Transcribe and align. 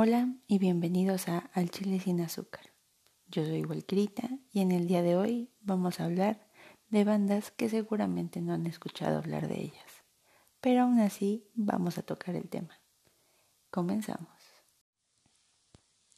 Hola 0.00 0.32
y 0.46 0.60
bienvenidos 0.60 1.26
a 1.26 1.50
Al 1.54 1.70
Chile 1.70 1.98
sin 1.98 2.20
Azúcar. 2.20 2.72
Yo 3.26 3.44
soy 3.44 3.64
Walcrita 3.64 4.30
y 4.52 4.60
en 4.60 4.70
el 4.70 4.86
día 4.86 5.02
de 5.02 5.16
hoy 5.16 5.50
vamos 5.58 5.98
a 5.98 6.04
hablar 6.04 6.46
de 6.88 7.02
bandas 7.02 7.50
que 7.50 7.68
seguramente 7.68 8.40
no 8.40 8.52
han 8.54 8.68
escuchado 8.68 9.18
hablar 9.18 9.48
de 9.48 9.60
ellas, 9.60 10.04
pero 10.60 10.82
aún 10.82 11.00
así 11.00 11.50
vamos 11.54 11.98
a 11.98 12.02
tocar 12.02 12.36
el 12.36 12.48
tema. 12.48 12.80
Comenzamos. 13.72 14.30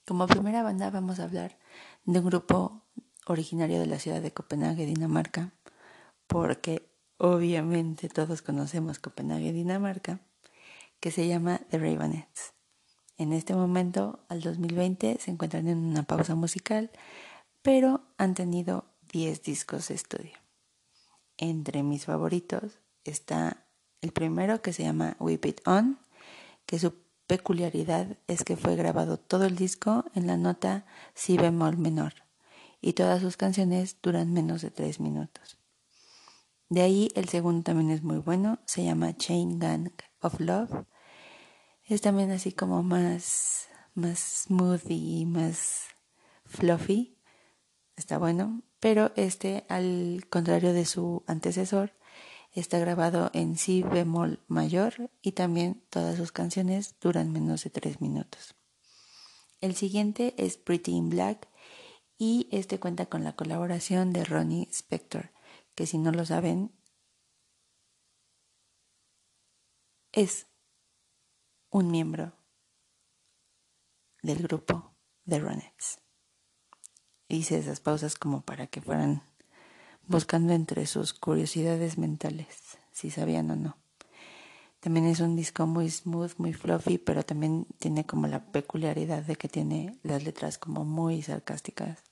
Como 0.06 0.26
primera 0.26 0.62
banda 0.62 0.90
vamos 0.90 1.18
a 1.18 1.24
hablar 1.24 1.58
de 2.04 2.18
un 2.18 2.26
grupo 2.26 2.84
originario 3.28 3.80
de 3.80 3.86
la 3.86 3.98
ciudad 3.98 4.20
de 4.20 4.34
Copenhague, 4.34 4.84
Dinamarca, 4.84 5.54
porque 6.26 6.92
obviamente 7.16 8.10
todos 8.10 8.42
conocemos 8.42 8.98
Copenhague, 8.98 9.54
Dinamarca, 9.54 10.20
que 11.00 11.10
se 11.10 11.26
llama 11.26 11.62
The 11.70 11.78
Ravenettes. 11.78 12.59
En 13.20 13.34
este 13.34 13.54
momento, 13.54 14.18
al 14.30 14.40
2020, 14.40 15.18
se 15.20 15.30
encuentran 15.30 15.68
en 15.68 15.76
una 15.76 16.04
pausa 16.04 16.34
musical, 16.34 16.90
pero 17.60 18.00
han 18.16 18.32
tenido 18.32 18.86
10 19.12 19.42
discos 19.42 19.88
de 19.88 19.94
estudio. 19.94 20.38
Entre 21.36 21.82
mis 21.82 22.06
favoritos 22.06 22.78
está 23.04 23.66
el 24.00 24.12
primero 24.12 24.62
que 24.62 24.72
se 24.72 24.84
llama 24.84 25.18
Whip 25.20 25.44
It 25.44 25.60
On, 25.66 25.98
que 26.64 26.78
su 26.78 26.94
peculiaridad 27.26 28.16
es 28.26 28.42
que 28.42 28.56
fue 28.56 28.74
grabado 28.74 29.18
todo 29.18 29.44
el 29.44 29.54
disco 29.54 30.06
en 30.14 30.26
la 30.26 30.38
nota 30.38 30.86
si 31.12 31.36
bemol 31.36 31.76
menor 31.76 32.14
y 32.80 32.94
todas 32.94 33.20
sus 33.20 33.36
canciones 33.36 33.98
duran 34.02 34.32
menos 34.32 34.62
de 34.62 34.70
3 34.70 34.98
minutos. 34.98 35.58
De 36.70 36.80
ahí 36.80 37.10
el 37.14 37.28
segundo 37.28 37.64
también 37.64 37.90
es 37.90 38.02
muy 38.02 38.16
bueno, 38.16 38.60
se 38.64 38.82
llama 38.82 39.14
Chain 39.14 39.58
Gang 39.58 39.90
of 40.22 40.40
Love 40.40 40.86
es 41.94 42.02
también 42.02 42.30
así 42.30 42.52
como 42.52 42.82
más, 42.82 43.68
más 43.94 44.46
y 44.88 45.26
más 45.26 45.88
fluffy. 46.44 47.16
Está 47.96 48.18
bueno. 48.18 48.62
Pero 48.78 49.12
este, 49.16 49.64
al 49.68 50.24
contrario 50.30 50.72
de 50.72 50.86
su 50.86 51.22
antecesor, 51.26 51.92
está 52.52 52.78
grabado 52.78 53.30
en 53.34 53.56
si 53.56 53.82
bemol 53.82 54.40
mayor 54.48 55.10
y 55.20 55.32
también 55.32 55.82
todas 55.90 56.16
sus 56.16 56.32
canciones 56.32 56.94
duran 57.00 57.30
menos 57.32 57.64
de 57.64 57.70
tres 57.70 58.00
minutos. 58.00 58.54
El 59.60 59.74
siguiente 59.74 60.34
es 60.38 60.56
Pretty 60.56 60.92
in 60.92 61.10
Black 61.10 61.48
y 62.16 62.48
este 62.50 62.80
cuenta 62.80 63.06
con 63.06 63.24
la 63.24 63.34
colaboración 63.36 64.12
de 64.12 64.24
Ronnie 64.24 64.68
Spector, 64.70 65.30
que 65.74 65.86
si 65.86 65.98
no 65.98 66.12
lo 66.12 66.24
saben, 66.24 66.72
es 70.12 70.46
un 71.70 71.90
miembro 71.90 72.32
del 74.22 74.42
grupo 74.42 74.92
de 75.24 75.38
Ronettes. 75.38 76.00
Hice 77.28 77.58
esas 77.58 77.78
pausas 77.78 78.16
como 78.16 78.42
para 78.42 78.66
que 78.66 78.80
fueran 78.80 79.22
buscando 80.08 80.52
entre 80.52 80.86
sus 80.86 81.14
curiosidades 81.14 81.96
mentales, 81.96 82.78
si 82.90 83.10
sabían 83.10 83.50
o 83.52 83.56
no. 83.56 83.76
También 84.80 85.06
es 85.06 85.20
un 85.20 85.36
disco 85.36 85.66
muy 85.66 85.88
smooth, 85.88 86.32
muy 86.38 86.54
fluffy, 86.54 86.98
pero 86.98 87.22
también 87.22 87.66
tiene 87.78 88.04
como 88.04 88.26
la 88.26 88.50
peculiaridad 88.50 89.22
de 89.22 89.36
que 89.36 89.48
tiene 89.48 89.98
las 90.02 90.24
letras 90.24 90.58
como 90.58 90.84
muy 90.84 91.22
sarcásticas. 91.22 92.02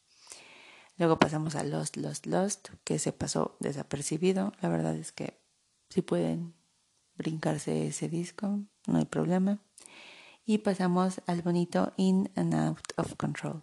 Luego 0.98 1.18
pasamos 1.18 1.56
a 1.56 1.64
Lost, 1.64 1.96
Lost, 1.96 2.26
Lost, 2.26 2.68
que 2.84 2.98
se 2.98 3.12
pasó 3.12 3.56
desapercibido. 3.58 4.52
La 4.60 4.68
verdad 4.68 4.94
es 4.96 5.10
que 5.10 5.40
si 5.88 6.02
pueden 6.02 6.57
brincarse 7.19 7.88
ese 7.88 8.08
disco, 8.08 8.61
no 8.86 8.98
hay 8.98 9.05
problema. 9.05 9.58
Y 10.47 10.59
pasamos 10.59 11.20
al 11.26 11.42
bonito 11.42 11.92
In 11.98 12.31
and 12.34 12.54
Out 12.54 12.92
of 12.97 13.16
Control. 13.16 13.62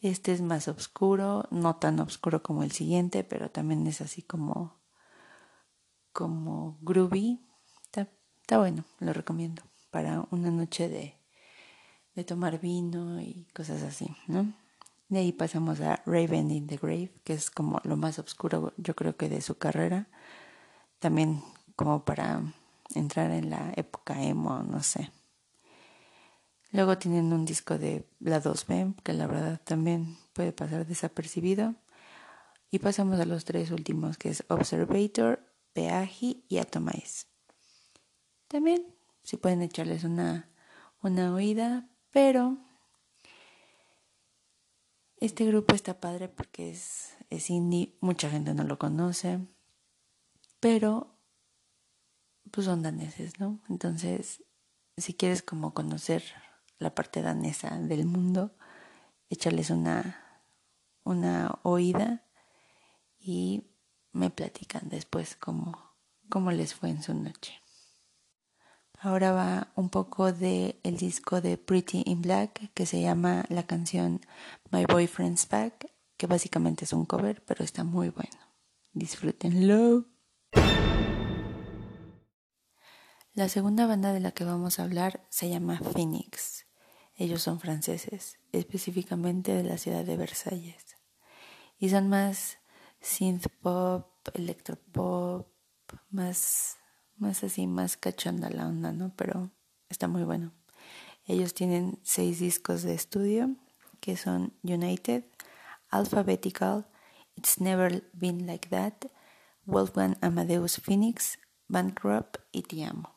Este 0.00 0.32
es 0.32 0.42
más 0.42 0.68
oscuro, 0.68 1.48
no 1.50 1.76
tan 1.76 1.98
oscuro 1.98 2.42
como 2.42 2.62
el 2.62 2.70
siguiente, 2.70 3.24
pero 3.24 3.50
también 3.50 3.84
es 3.86 4.00
así 4.00 4.22
como, 4.22 4.78
como 6.12 6.78
groovy. 6.82 7.40
Está, 7.86 8.58
bueno, 8.58 8.84
lo 9.00 9.12
recomiendo 9.12 9.64
para 9.90 10.24
una 10.30 10.52
noche 10.52 10.88
de, 10.88 11.16
de 12.14 12.22
tomar 12.22 12.60
vino 12.60 13.20
y 13.20 13.48
cosas 13.52 13.82
así, 13.82 14.14
¿no? 14.28 14.52
De 15.08 15.18
ahí 15.18 15.32
pasamos 15.32 15.80
a 15.80 16.02
Raven 16.04 16.50
in 16.50 16.66
the 16.66 16.76
Grave, 16.76 17.12
que 17.24 17.32
es 17.32 17.50
como 17.50 17.80
lo 17.82 17.96
más 17.96 18.18
oscuro, 18.18 18.72
yo 18.76 18.94
creo 18.94 19.16
que 19.16 19.28
de 19.28 19.40
su 19.40 19.56
carrera. 19.56 20.08
También 20.98 21.42
como 21.76 22.04
para 22.04 22.42
entrar 22.94 23.30
en 23.30 23.50
la 23.50 23.72
época 23.76 24.22
emo, 24.22 24.62
no 24.62 24.82
sé. 24.82 25.10
Luego 26.72 26.98
tienen 26.98 27.32
un 27.32 27.44
disco 27.44 27.78
de 27.78 28.08
la 28.20 28.42
2B, 28.42 28.94
que 29.02 29.12
la 29.12 29.26
verdad 29.26 29.60
también 29.64 30.16
puede 30.32 30.52
pasar 30.52 30.86
desapercibido. 30.86 31.74
Y 32.70 32.80
pasamos 32.80 33.20
a 33.20 33.24
los 33.24 33.44
tres 33.44 33.70
últimos, 33.70 34.18
que 34.18 34.30
es 34.30 34.44
Observator, 34.48 35.40
Peaji 35.72 36.44
y 36.48 36.58
Atomize. 36.58 37.26
También, 38.48 38.84
si 39.22 39.36
pueden 39.36 39.62
echarles 39.62 40.04
una, 40.04 40.50
una 41.02 41.32
oída, 41.32 41.88
pero 42.10 42.58
este 45.18 45.46
grupo 45.46 45.74
está 45.74 45.98
padre 46.00 46.28
porque 46.28 46.70
es, 46.70 47.16
es 47.30 47.48
indie, 47.48 47.96
mucha 48.00 48.28
gente 48.28 48.52
no 48.52 48.64
lo 48.64 48.78
conoce, 48.78 49.40
pero 50.60 51.15
pues 52.56 52.64
son 52.64 52.82
daneses, 52.82 53.38
¿no? 53.38 53.60
Entonces, 53.68 54.42
si 54.96 55.12
quieres 55.12 55.42
como 55.42 55.74
conocer 55.74 56.24
la 56.78 56.94
parte 56.94 57.20
danesa 57.20 57.76
del 57.76 58.06
mundo, 58.06 58.56
échales 59.28 59.68
una, 59.68 60.42
una 61.04 61.58
oída 61.64 62.24
y 63.18 63.66
me 64.12 64.30
platican 64.30 64.88
después 64.88 65.36
cómo, 65.36 65.78
cómo 66.30 66.50
les 66.50 66.74
fue 66.74 66.88
en 66.88 67.02
su 67.02 67.12
noche. 67.12 67.60
Ahora 69.00 69.32
va 69.32 69.68
un 69.74 69.90
poco 69.90 70.32
de 70.32 70.80
el 70.82 70.96
disco 70.96 71.42
de 71.42 71.58
Pretty 71.58 72.04
in 72.06 72.22
Black 72.22 72.72
que 72.72 72.86
se 72.86 73.02
llama 73.02 73.44
la 73.50 73.66
canción 73.66 74.22
My 74.70 74.86
Boyfriend's 74.86 75.46
Back, 75.46 75.92
que 76.16 76.26
básicamente 76.26 76.86
es 76.86 76.94
un 76.94 77.04
cover, 77.04 77.44
pero 77.44 77.62
está 77.62 77.84
muy 77.84 78.08
bueno. 78.08 78.38
Disfrútenlo. 78.94 80.06
La 83.36 83.50
segunda 83.50 83.86
banda 83.86 84.14
de 84.14 84.20
la 84.20 84.30
que 84.30 84.44
vamos 84.44 84.78
a 84.78 84.84
hablar 84.84 85.26
se 85.28 85.50
llama 85.50 85.78
Phoenix. 85.78 86.64
Ellos 87.16 87.42
son 87.42 87.60
franceses, 87.60 88.38
específicamente 88.50 89.52
de 89.52 89.62
la 89.62 89.76
ciudad 89.76 90.06
de 90.06 90.16
Versalles. 90.16 90.96
Y 91.78 91.90
son 91.90 92.08
más 92.08 92.56
synth 93.02 93.48
pop, 93.60 94.08
electropop, 94.32 95.46
más, 96.08 96.78
más 97.18 97.44
así, 97.44 97.66
más 97.66 97.98
cachonda 97.98 98.48
la 98.48 98.68
onda, 98.68 98.92
¿no? 98.92 99.12
Pero 99.16 99.50
está 99.90 100.08
muy 100.08 100.24
bueno. 100.24 100.54
Ellos 101.26 101.52
tienen 101.52 101.98
seis 102.04 102.38
discos 102.38 102.84
de 102.84 102.94
estudio 102.94 103.54
que 104.00 104.16
son 104.16 104.54
United, 104.62 105.24
Alphabetical, 105.90 106.86
It's 107.34 107.60
Never 107.60 108.08
Been 108.14 108.46
Like 108.46 108.70
That, 108.70 109.10
Wolfgang 109.66 110.16
Amadeus 110.22 110.80
Phoenix, 110.80 111.38
Bankrupt 111.68 112.38
y 112.50 112.62
Te 112.62 112.82
Amo. 112.82 113.15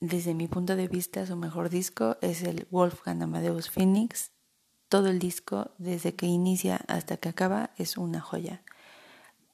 Desde 0.00 0.32
mi 0.32 0.48
punto 0.48 0.76
de 0.76 0.88
vista, 0.88 1.26
su 1.26 1.36
mejor 1.36 1.68
disco 1.68 2.16
es 2.22 2.42
el 2.42 2.66
Wolfgang 2.70 3.22
Amadeus 3.22 3.68
Phoenix. 3.68 4.32
Todo 4.88 5.08
el 5.08 5.18
disco, 5.18 5.72
desde 5.76 6.16
que 6.16 6.24
inicia 6.24 6.76
hasta 6.88 7.18
que 7.18 7.28
acaba, 7.28 7.74
es 7.76 7.98
una 7.98 8.22
joya. 8.22 8.64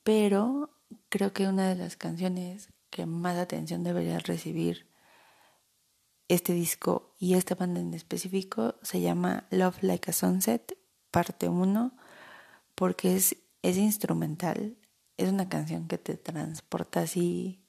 Pero 0.04 0.70
creo 1.08 1.32
que 1.32 1.48
una 1.48 1.68
de 1.68 1.74
las 1.74 1.96
canciones 1.96 2.72
que 2.90 3.06
más 3.06 3.36
atención 3.36 3.82
debería 3.82 4.20
recibir 4.20 4.88
este 6.28 6.52
disco 6.52 7.12
y 7.18 7.34
esta 7.34 7.56
banda 7.56 7.80
en 7.80 7.92
específico 7.92 8.76
se 8.82 9.00
llama 9.00 9.48
Love 9.50 9.82
Like 9.82 10.10
a 10.10 10.14
Sunset, 10.14 10.78
parte 11.10 11.48
1, 11.48 11.96
porque 12.76 13.16
es, 13.16 13.36
es 13.62 13.76
instrumental. 13.76 14.78
Es 15.16 15.28
una 15.28 15.48
canción 15.48 15.88
que 15.88 15.98
te 15.98 16.16
transporta 16.16 17.00
así, 17.00 17.64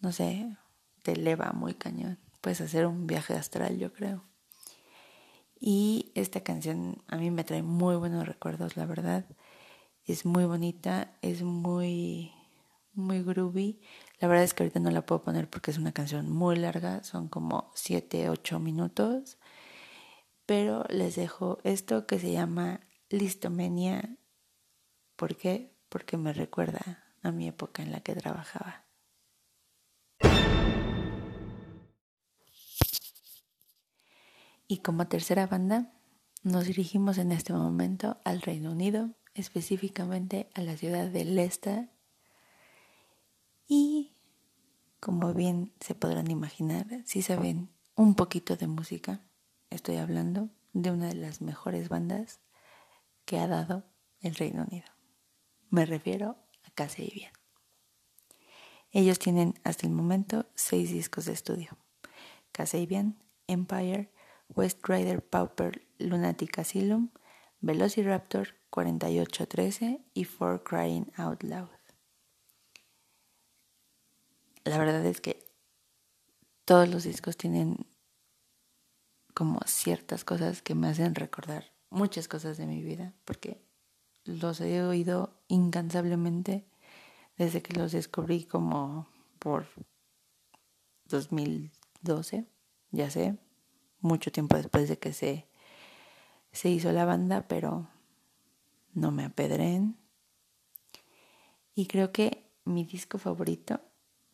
no 0.00 0.10
sé, 0.10 0.56
te 1.02 1.12
eleva 1.12 1.52
muy 1.52 1.74
cañón. 1.74 2.18
Puedes 2.40 2.60
hacer 2.60 2.86
un 2.86 3.06
viaje 3.06 3.34
astral, 3.34 3.78
yo 3.78 3.92
creo. 3.92 4.24
Y 5.60 6.12
esta 6.14 6.42
canción 6.42 7.02
a 7.08 7.16
mí 7.16 7.30
me 7.30 7.44
trae 7.44 7.62
muy 7.62 7.96
buenos 7.96 8.26
recuerdos, 8.26 8.76
la 8.76 8.86
verdad. 8.86 9.26
Es 10.04 10.24
muy 10.24 10.44
bonita, 10.44 11.16
es 11.20 11.42
muy, 11.42 12.32
muy 12.94 13.22
groovy. 13.22 13.80
La 14.20 14.28
verdad 14.28 14.44
es 14.44 14.54
que 14.54 14.62
ahorita 14.62 14.80
no 14.80 14.90
la 14.90 15.04
puedo 15.04 15.22
poner 15.22 15.50
porque 15.50 15.70
es 15.70 15.78
una 15.78 15.92
canción 15.92 16.30
muy 16.30 16.56
larga, 16.56 17.02
son 17.02 17.28
como 17.28 17.70
7, 17.74 18.30
8 18.30 18.58
minutos. 18.60 19.38
Pero 20.46 20.84
les 20.88 21.16
dejo 21.16 21.58
esto 21.64 22.06
que 22.06 22.18
se 22.18 22.32
llama 22.32 22.80
Listomenia. 23.10 24.16
¿Por 25.16 25.36
qué? 25.36 25.76
Porque 25.88 26.16
me 26.16 26.32
recuerda 26.32 27.04
a 27.22 27.32
mi 27.32 27.48
época 27.48 27.82
en 27.82 27.92
la 27.92 28.00
que 28.00 28.14
trabajaba. 28.14 28.87
Y 34.68 34.78
como 34.78 35.08
tercera 35.08 35.46
banda, 35.46 35.94
nos 36.42 36.66
dirigimos 36.66 37.16
en 37.16 37.32
este 37.32 37.54
momento 37.54 38.20
al 38.24 38.42
Reino 38.42 38.70
Unido, 38.70 39.10
específicamente 39.32 40.50
a 40.54 40.60
la 40.60 40.76
ciudad 40.76 41.08
de 41.08 41.24
Leicester. 41.24 41.88
Y 43.66 44.12
como 45.00 45.32
bien 45.32 45.72
se 45.80 45.94
podrán 45.94 46.30
imaginar, 46.30 46.86
si 47.06 47.22
saben 47.22 47.70
un 47.94 48.14
poquito 48.14 48.56
de 48.56 48.66
música, 48.66 49.22
estoy 49.70 49.96
hablando 49.96 50.50
de 50.74 50.90
una 50.90 51.08
de 51.08 51.14
las 51.14 51.40
mejores 51.40 51.88
bandas 51.88 52.40
que 53.24 53.38
ha 53.38 53.46
dado 53.46 53.84
el 54.20 54.34
Reino 54.34 54.66
Unido. 54.70 54.86
Me 55.70 55.86
refiero 55.86 56.36
a 56.64 56.70
Kasabian. 56.72 57.32
Ellos 58.90 59.18
tienen 59.18 59.54
hasta 59.64 59.86
el 59.86 59.94
momento 59.94 60.46
seis 60.54 60.90
discos 60.92 61.24
de 61.24 61.32
estudio. 61.32 61.78
Kasabian, 62.52 63.22
Empire, 63.46 64.12
West 64.54 64.86
Rider 64.86 65.22
Pauper 65.22 65.86
Lunatic 65.98 66.58
Asylum, 66.58 67.10
Velociraptor 67.60 68.54
4813 68.70 70.00
y 70.14 70.24
For 70.24 70.62
Crying 70.62 71.10
Out 71.16 71.42
Loud. 71.42 71.68
La 74.64 74.78
verdad 74.78 75.04
es 75.06 75.20
que 75.20 75.38
todos 76.64 76.88
los 76.88 77.04
discos 77.04 77.36
tienen 77.36 77.86
como 79.34 79.60
ciertas 79.66 80.24
cosas 80.24 80.62
que 80.62 80.74
me 80.74 80.88
hacen 80.88 81.14
recordar 81.14 81.72
muchas 81.90 82.28
cosas 82.28 82.58
de 82.58 82.66
mi 82.66 82.82
vida, 82.82 83.14
porque 83.24 83.62
los 84.24 84.60
he 84.60 84.82
oído 84.82 85.40
incansablemente 85.48 86.66
desde 87.36 87.62
que 87.62 87.72
los 87.72 87.92
descubrí 87.92 88.44
como 88.44 89.08
por 89.38 89.66
2012, 91.06 92.44
ya 92.90 93.10
sé, 93.10 93.38
mucho 94.00 94.30
tiempo 94.32 94.56
después 94.56 94.88
de 94.88 94.98
que 94.98 95.12
se, 95.12 95.46
se 96.52 96.68
hizo 96.68 96.92
la 96.92 97.04
banda, 97.04 97.46
pero 97.48 97.88
no 98.94 99.10
me 99.10 99.24
apedreen. 99.24 99.96
Y 101.74 101.86
creo 101.86 102.12
que 102.12 102.50
mi 102.64 102.84
disco 102.84 103.18
favorito, 103.18 103.80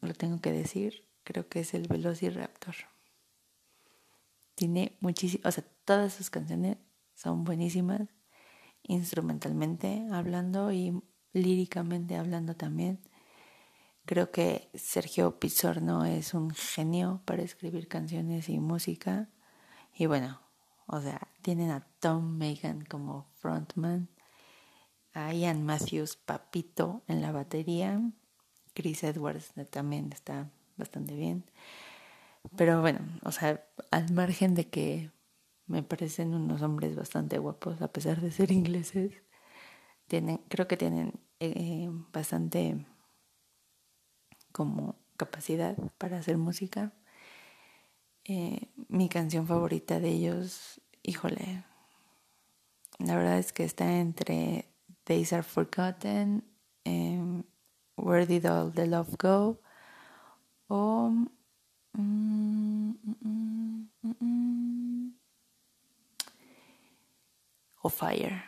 lo 0.01 0.15
tengo 0.15 0.41
que 0.41 0.53
decir, 0.53 1.07
creo 1.23 1.49
que 1.49 1.61
es 1.61 1.75
el 1.75 1.89
Velociraptor. 1.89 2.75
Tiene 4.55 4.97
muchísimas, 5.01 5.47
o 5.47 5.53
sea, 5.53 5.65
todas 5.85 6.13
sus 6.13 6.31
canciones 6.31 6.79
son 7.15 7.45
buenísimas, 7.45 8.03
instrumentalmente 8.83 10.07
hablando 10.11 10.73
y 10.73 11.03
líricamente 11.33 12.17
hablando 12.17 12.55
también. 12.55 13.01
Creo 14.07 14.31
que 14.31 14.71
Sergio 14.75 15.39
Pizorno 15.41 16.05
es 16.05 16.35
un 16.35 16.51
genio 16.51 17.23
para 17.25 17.43
escribir 17.43 17.89
canciones 17.89 18.49
y 18.49 18.61
música. 18.61 19.31
Y 19.97 20.07
bueno, 20.07 20.41
o 20.87 21.01
sea, 21.01 21.29
tienen 21.43 21.71
a 21.71 21.87
Tom 22.01 22.37
Megan 22.37 22.85
como 22.85 23.27
frontman, 23.37 24.09
a 25.13 25.33
Ian 25.33 25.65
Matthews 25.65 26.17
Papito 26.17 27.03
en 27.07 27.23
la 27.23 27.31
batería, 27.31 28.01
Chris 28.75 29.05
Edwards 29.05 29.53
también 29.71 30.13
está 30.13 30.51
bastante 30.77 31.15
bien. 31.15 31.45
Pero 32.57 32.81
bueno, 32.81 32.99
o 33.23 33.31
sea, 33.31 33.65
al 33.93 34.13
margen 34.13 34.55
de 34.55 34.69
que 34.69 35.11
me 35.67 35.83
parecen 35.83 36.35
unos 36.35 36.63
hombres 36.63 36.97
bastante 36.97 37.39
guapos 37.39 37.81
a 37.81 37.93
pesar 37.93 38.21
de 38.21 38.33
ser 38.33 38.51
ingleses, 38.51 39.13
tienen, 40.09 40.39
creo 40.49 40.67
que 40.67 40.77
tienen 40.77 41.21
eh, 41.39 41.89
bastante 42.13 42.85
como 44.51 44.97
capacidad 45.17 45.77
para 45.99 46.19
hacer 46.19 46.37
música 46.37 46.93
eh, 48.25 48.69
mi 48.95 49.09
canción 49.09 49.47
favorita 49.47 49.99
de 49.99 50.09
ellos, 50.09 50.81
híjole, 51.03 51.65
la 53.01 53.17
verdad 53.17 53.39
es 53.39 53.53
que 53.53 53.65
está 53.65 53.99
entre 53.99 54.69
Days 55.05 55.33
Are 55.33 55.43
Forgotten, 55.43 56.45
em, 56.85 57.43
Where 57.97 58.25
Did 58.25 58.47
All 58.47 58.73
the 58.73 58.87
Love 58.87 59.17
Go 59.19 59.61
o 60.69 61.11
mm, 61.93 62.95
mm, 63.21 63.89
mm, 64.21 65.15
o 67.83 67.89
Fire. 67.89 68.45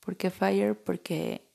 ¿Por 0.00 0.16
qué 0.16 0.30
Fire? 0.30 0.74
Porque 0.74 1.48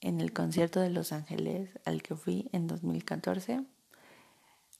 en 0.00 0.22
el 0.22 0.32
concierto 0.32 0.80
de 0.80 0.88
Los 0.88 1.12
Ángeles 1.12 1.78
al 1.84 2.02
que 2.02 2.16
fui 2.16 2.48
en 2.52 2.66
2014 2.66 3.66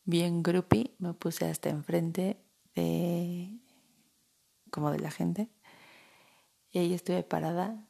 bien 0.08 0.42
groupie, 0.42 0.94
me 0.98 1.12
puse 1.12 1.44
hasta 1.44 1.68
enfrente 1.68 2.40
de 2.74 3.58
como 4.70 4.90
de 4.90 5.00
la 5.00 5.10
gente 5.10 5.50
y 6.70 6.78
ahí 6.78 6.94
estuve 6.94 7.22
parada 7.22 7.86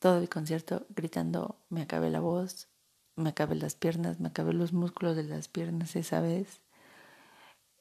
todo 0.00 0.18
el 0.18 0.28
concierto 0.28 0.84
gritando 0.90 1.64
me 1.68 1.82
acabé 1.82 2.10
la 2.10 2.18
voz, 2.18 2.68
me 3.14 3.30
acabé 3.30 3.54
las 3.54 3.76
piernas, 3.76 4.18
me 4.18 4.28
acabé 4.28 4.52
los 4.52 4.72
músculos 4.72 5.14
de 5.14 5.22
las 5.22 5.46
piernas 5.46 5.94
esa 5.94 6.20
vez. 6.20 6.60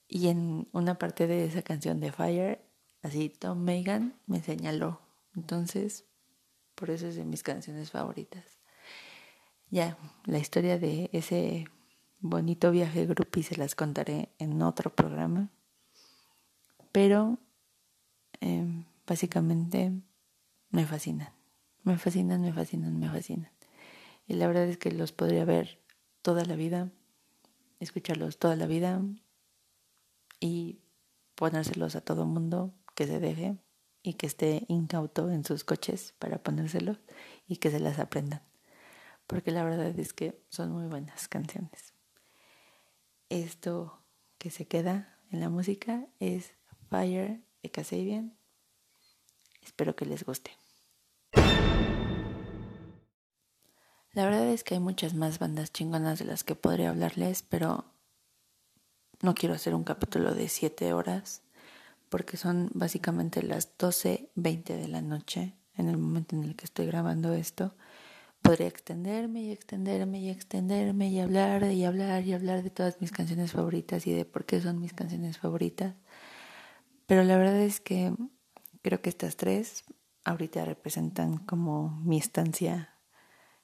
Y 0.07 0.27
en 0.27 0.67
una 0.71 0.99
parte 0.99 1.25
de 1.25 1.45
esa 1.45 1.63
canción 1.63 1.99
de 1.99 2.11
Fire, 2.11 2.61
así 3.01 3.29
Tom 3.29 3.63
Megan 3.63 4.19
me 4.27 4.39
señaló. 4.39 5.01
Entonces, 5.35 6.05
por 6.75 6.91
eso 6.91 7.07
es 7.07 7.15
de 7.15 7.25
mis 7.25 7.41
canciones 7.41 7.89
favoritas. 7.89 8.59
Ya, 9.71 9.97
la 10.25 10.37
historia 10.37 10.77
de 10.77 11.09
ese 11.11 11.67
bonito 12.19 12.71
viaje 12.71 13.05
grupo 13.05 13.39
y 13.39 13.43
se 13.43 13.55
las 13.55 13.75
contaré 13.75 14.29
en 14.39 14.61
otro 14.61 14.93
programa. 14.93 15.49
Pero 16.91 17.37
em, 18.39 18.85
básicamente 19.05 19.91
me 20.69 20.85
fascinan, 20.85 21.33
me 21.83 21.97
fascinan, 21.97 22.41
me 22.41 22.53
fascinan, 22.53 22.99
me 22.99 23.09
fascinan. 23.09 23.51
Y 24.27 24.33
la 24.33 24.47
verdad 24.47 24.67
es 24.67 24.77
que 24.77 24.91
los 24.91 25.11
podría 25.11 25.45
ver 25.45 25.79
toda 26.21 26.43
la 26.45 26.55
vida, 26.55 26.91
escucharlos 27.79 28.39
toda 28.39 28.55
la 28.55 28.67
vida 28.67 29.01
y 30.39 30.79
ponérselos 31.35 31.95
a 31.95 32.01
todo 32.01 32.25
mundo 32.25 32.73
que 32.95 33.05
se 33.05 33.19
deje 33.19 33.57
y 34.01 34.15
que 34.15 34.25
esté 34.25 34.65
incauto 34.67 35.29
en 35.31 35.43
sus 35.43 35.63
coches 35.63 36.13
para 36.19 36.41
ponérselos 36.41 36.99
y 37.47 37.57
que 37.57 37.69
se 37.69 37.79
las 37.79 37.99
aprendan. 37.99 38.41
Porque 39.27 39.51
la 39.51 39.63
verdad 39.63 39.97
es 39.99 40.13
que 40.13 40.41
son 40.49 40.71
muy 40.71 40.87
buenas 40.87 41.27
canciones 41.27 41.96
esto 43.29 43.99
que 44.37 44.49
se 44.49 44.65
queda 44.65 45.17
en 45.31 45.39
la 45.39 45.49
música 45.49 46.05
es 46.19 46.53
Fire 46.89 47.41
de 47.61 47.71
Kasabian. 47.71 48.37
Espero 49.63 49.95
que 49.95 50.05
les 50.05 50.23
guste. 50.23 50.51
La 54.13 54.25
verdad 54.25 54.47
es 54.47 54.63
que 54.63 54.75
hay 54.75 54.79
muchas 54.79 55.13
más 55.13 55.37
bandas 55.37 55.71
chingonas 55.71 56.19
de 56.19 56.25
las 56.25 56.43
que 56.43 56.55
podría 56.55 56.89
hablarles, 56.89 57.43
pero 57.43 57.85
no 59.21 59.35
quiero 59.35 59.53
hacer 59.53 59.75
un 59.75 59.83
capítulo 59.83 60.33
de 60.33 60.49
7 60.49 60.93
horas 60.93 61.43
porque 62.09 62.37
son 62.37 62.69
básicamente 62.73 63.43
las 63.43 63.77
12.20 63.77 64.63
de 64.63 64.87
la 64.87 65.01
noche 65.01 65.53
en 65.75 65.89
el 65.89 65.97
momento 65.97 66.35
en 66.35 66.43
el 66.43 66.55
que 66.55 66.65
estoy 66.65 66.85
grabando 66.85 67.33
esto 67.33 67.75
podría 68.47 68.67
extenderme 68.67 69.41
y 69.41 69.51
extenderme 69.51 70.19
y 70.21 70.29
extenderme 70.29 71.09
y 71.09 71.19
hablar 71.19 71.63
y 71.69 71.83
hablar 71.83 72.25
y 72.25 72.33
hablar 72.33 72.63
de 72.63 72.69
todas 72.69 73.01
mis 73.01 73.11
canciones 73.11 73.51
favoritas 73.51 74.07
y 74.07 74.13
de 74.13 74.23
por 74.23 74.45
qué 74.45 74.61
son 74.61 74.79
mis 74.79 74.93
canciones 74.93 75.37
favoritas. 75.37 75.95
Pero 77.07 77.23
la 77.23 77.37
verdad 77.37 77.59
es 77.59 77.81
que 77.81 78.13
creo 78.81 79.01
que 79.01 79.09
estas 79.09 79.35
tres 79.35 79.83
ahorita 80.23 80.63
representan 80.63 81.39
como 81.39 81.89
mi 82.05 82.17
estancia 82.17 82.95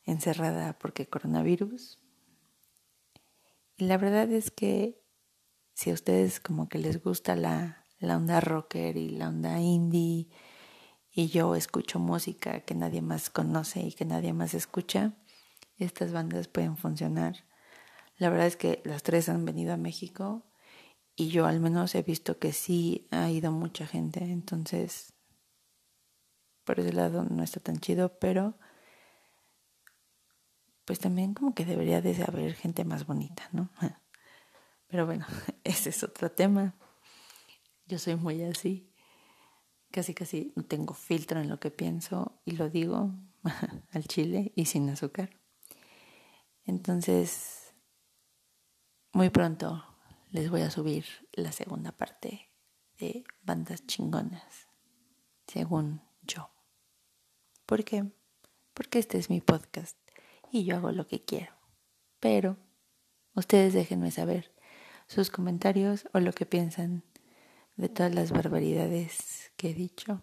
encerrada 0.03 0.77
porque 0.77 1.07
coronavirus. 1.07 1.99
Y 3.77 3.85
la 3.85 3.97
verdad 3.97 4.29
es 4.31 4.51
que 4.51 5.01
si 5.73 5.91
a 5.91 5.93
ustedes 5.93 6.41
como 6.41 6.67
que 6.67 6.77
les 6.77 7.01
gusta 7.01 7.37
la, 7.37 7.85
la 7.99 8.17
onda 8.17 8.41
rocker 8.41 8.97
y 8.97 9.11
la 9.11 9.29
onda 9.29 9.61
indie, 9.61 10.27
y 11.13 11.27
yo 11.27 11.55
escucho 11.55 11.99
música 11.99 12.61
que 12.61 12.73
nadie 12.73 13.01
más 13.01 13.29
conoce 13.29 13.81
y 13.81 13.93
que 13.93 14.03
nadie 14.03 14.33
más 14.33 14.55
escucha, 14.55 15.13
estas 15.77 16.11
bandas 16.11 16.47
pueden 16.47 16.75
funcionar. 16.75 17.45
La 18.17 18.29
verdad 18.29 18.47
es 18.47 18.57
que 18.57 18.81
las 18.83 19.03
tres 19.03 19.29
han 19.29 19.45
venido 19.45 19.73
a 19.73 19.77
México 19.77 20.43
y 21.15 21.29
yo 21.29 21.45
al 21.45 21.59
menos 21.59 21.93
he 21.93 22.01
visto 22.01 22.39
que 22.39 22.51
sí 22.51 23.07
ha 23.11 23.29
ido 23.29 23.51
mucha 23.51 23.85
gente, 23.85 24.23
entonces 24.23 25.13
por 26.63 26.79
ese 26.79 26.93
lado 26.93 27.23
no 27.23 27.43
está 27.43 27.59
tan 27.59 27.77
chido, 27.77 28.17
pero 28.17 28.57
pues 30.85 30.97
también 30.97 31.35
como 31.35 31.53
que 31.53 31.65
debería 31.65 32.01
de 32.01 32.23
haber 32.23 32.55
gente 32.55 32.85
más 32.85 33.05
bonita, 33.05 33.47
¿no? 33.51 33.69
Pero 34.87 35.07
bueno, 35.07 35.25
ese 35.63 35.89
es 35.89 36.03
otro 36.03 36.29
tema. 36.29 36.75
Yo 37.87 37.97
soy 37.97 38.15
muy 38.15 38.43
así 38.43 38.92
casi 39.93 40.15
casi 40.15 40.51
no 40.55 40.65
tengo 40.65 40.95
filtro 40.95 41.39
en 41.39 41.49
lo 41.49 41.59
que 41.59 41.69
pienso 41.69 42.41
y 42.45 42.53
lo 42.53 42.67
digo 42.67 43.13
al 43.91 44.03
chile 44.05 44.51
y 44.55 44.65
sin 44.65 44.89
azúcar. 44.89 45.29
Entonces, 46.65 47.75
muy 49.11 49.29
pronto 49.29 49.85
les 50.31 50.49
voy 50.49 50.61
a 50.61 50.71
subir 50.71 51.05
la 51.31 51.51
segunda 51.51 51.91
parte 51.91 52.49
de 52.97 53.23
bandas 53.43 53.85
chingonas, 53.85 54.67
según 55.45 56.01
yo. 56.23 56.49
¿Por 57.67 57.83
qué? 57.83 58.11
Porque 58.73 58.97
este 58.97 59.19
es 59.19 59.29
mi 59.29 59.41
podcast 59.41 59.95
y 60.51 60.63
yo 60.65 60.77
hago 60.77 60.91
lo 60.91 61.05
que 61.05 61.23
quiero. 61.23 61.53
Pero 62.19 62.57
ustedes 63.35 63.73
déjenme 63.73 64.09
saber 64.09 64.55
sus 65.05 65.29
comentarios 65.29 66.07
o 66.13 66.19
lo 66.19 66.33
que 66.33 66.47
piensan 66.47 67.03
de 67.75 67.89
todas 67.89 68.15
las 68.15 68.31
barbaridades 68.31 69.42
he 69.69 69.73
dicho 69.73 70.21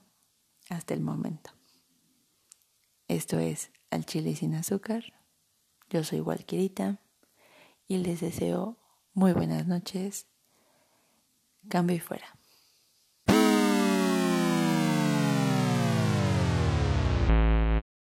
hasta 0.68 0.94
el 0.94 1.00
momento. 1.00 1.50
Esto 3.08 3.38
es 3.38 3.70
Al 3.90 4.06
Chile 4.06 4.36
sin 4.36 4.54
Azúcar. 4.54 5.04
Yo 5.88 6.04
soy 6.04 6.20
Walquirita 6.20 7.00
y 7.86 7.98
les 7.98 8.20
deseo 8.20 8.78
muy 9.12 9.32
buenas 9.32 9.66
noches. 9.66 10.28
Cambio 11.68 11.96
y 11.96 12.00
fuera. 12.00 12.39